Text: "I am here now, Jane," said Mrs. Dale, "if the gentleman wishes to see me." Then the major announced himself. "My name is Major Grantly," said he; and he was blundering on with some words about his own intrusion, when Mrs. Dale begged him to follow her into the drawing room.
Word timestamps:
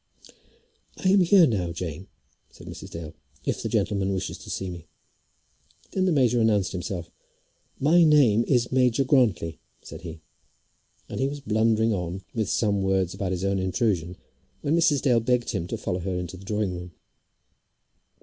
"I 0.97 1.09
am 1.09 1.19
here 1.19 1.45
now, 1.45 1.71
Jane," 1.71 2.07
said 2.49 2.65
Mrs. 2.65 2.89
Dale, 2.89 3.13
"if 3.45 3.61
the 3.61 3.69
gentleman 3.69 4.11
wishes 4.15 4.39
to 4.39 4.49
see 4.49 4.67
me." 4.67 4.87
Then 5.91 6.05
the 6.05 6.11
major 6.11 6.41
announced 6.41 6.71
himself. 6.71 7.11
"My 7.79 8.03
name 8.03 8.43
is 8.47 8.71
Major 8.71 9.03
Grantly," 9.03 9.59
said 9.83 10.01
he; 10.01 10.21
and 11.07 11.19
he 11.19 11.27
was 11.27 11.39
blundering 11.39 11.93
on 11.93 12.23
with 12.33 12.49
some 12.49 12.81
words 12.81 13.13
about 13.13 13.31
his 13.31 13.45
own 13.45 13.59
intrusion, 13.59 14.17
when 14.61 14.75
Mrs. 14.75 15.03
Dale 15.03 15.19
begged 15.19 15.51
him 15.51 15.67
to 15.67 15.77
follow 15.77 15.99
her 15.99 16.15
into 16.17 16.35
the 16.35 16.45
drawing 16.45 16.73
room. 16.73 16.93